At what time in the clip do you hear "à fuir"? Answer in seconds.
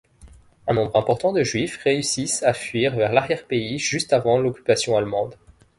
2.41-2.95